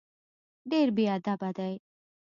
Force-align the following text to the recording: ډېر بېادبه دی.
ډېر 0.71 0.87
بېادبه 0.97 1.49
دی. 1.57 1.73